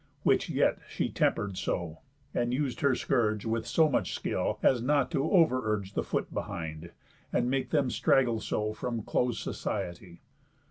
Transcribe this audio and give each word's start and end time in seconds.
Which 0.23 0.49
yet 0.49 0.79
she 0.89 1.09
temper'd 1.11 1.59
so, 1.59 1.99
and 2.33 2.53
us'd 2.55 2.79
her 2.81 2.95
scourge 2.95 3.45
With 3.45 3.67
so 3.67 3.87
much 3.87 4.15
skill, 4.15 4.57
as 4.63 4.81
not 4.81 5.11
to 5.11 5.29
over 5.31 5.71
urge 5.75 5.93
The 5.93 6.01
foot 6.01 6.33
behind, 6.33 6.89
and 7.31 7.51
make 7.51 7.69
them 7.69 7.91
straggle 7.91 8.39
so 8.39 8.73
From 8.73 9.03
close 9.03 9.39
society. 9.39 10.21